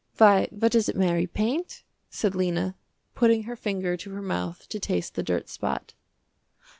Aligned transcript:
"Why, 0.17 0.47
what 0.49 0.73
is 0.73 0.89
it, 0.89 0.95
Mary, 0.95 1.27
paint?" 1.27 1.83
said 2.09 2.33
Lena, 2.33 2.73
putting 3.13 3.43
her 3.43 3.55
finger 3.55 3.95
to 3.97 4.09
her 4.09 4.21
mouth 4.23 4.67
to 4.69 4.79
taste 4.79 5.13
the 5.13 5.21
dirt 5.21 5.47
spot. 5.47 5.93